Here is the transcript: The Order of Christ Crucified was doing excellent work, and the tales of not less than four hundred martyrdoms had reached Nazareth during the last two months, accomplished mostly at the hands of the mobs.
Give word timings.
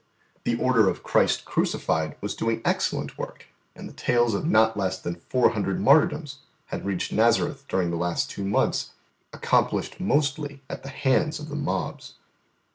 The 0.45 0.55
Order 0.57 0.89
of 0.89 1.03
Christ 1.03 1.45
Crucified 1.45 2.15
was 2.21 2.33
doing 2.33 2.63
excellent 2.65 3.19
work, 3.19 3.45
and 3.75 3.87
the 3.87 3.93
tales 3.93 4.33
of 4.33 4.47
not 4.47 4.75
less 4.75 4.99
than 4.99 5.13
four 5.29 5.51
hundred 5.51 5.79
martyrdoms 5.79 6.39
had 6.65 6.87
reached 6.87 7.11
Nazareth 7.11 7.65
during 7.69 7.91
the 7.91 7.97
last 7.97 8.27
two 8.27 8.43
months, 8.43 8.93
accomplished 9.31 9.99
mostly 9.99 10.63
at 10.67 10.81
the 10.81 10.89
hands 10.89 11.37
of 11.37 11.49
the 11.49 11.55
mobs. 11.55 12.15